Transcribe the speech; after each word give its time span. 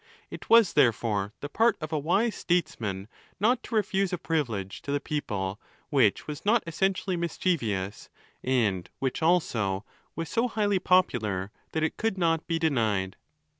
It 0.31 0.49
was, 0.49 0.73
therefore, 0.73 1.31
the 1.41 1.47
part 1.47 1.77
of 1.79 1.93
a 1.93 1.99
wise 1.99 2.33
statesman 2.33 3.07
not 3.39 3.61
to 3.61 3.75
refuse 3.75 4.11
a 4.11 4.17
privilege 4.17 4.81
to 4.81 4.91
the 4.91 4.99
people, 4.99 5.61
which 5.91 6.25
was 6.25 6.43
not 6.43 6.63
essen 6.65 6.95
tially 6.95 7.19
mischievous, 7.19 8.09
and 8.43 8.89
which 8.97 9.21
also 9.21 9.85
was 10.15 10.27
so 10.27 10.47
highly 10.47 10.79
popular 10.79 11.51
that. 11.73 11.83
it 11.83 11.97
could 11.97 12.17
not 12.17 12.47
be 12.47 12.57
denied. 12.57 13.15